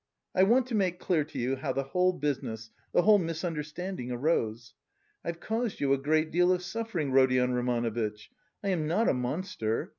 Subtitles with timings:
[0.33, 4.73] I want to make clear to you how the whole business, the whole misunderstanding arose.
[5.23, 8.31] I've caused you a great deal of suffering, Rodion Romanovitch.
[8.63, 9.89] I am not a monster.